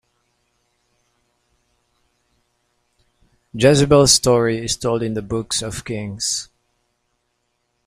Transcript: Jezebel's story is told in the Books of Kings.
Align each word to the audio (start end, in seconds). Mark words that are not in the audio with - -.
Jezebel's 3.53 4.11
story 4.11 4.65
is 4.65 4.75
told 4.75 5.03
in 5.03 5.13
the 5.13 5.21
Books 5.21 5.61
of 5.61 5.85
Kings. 5.85 6.49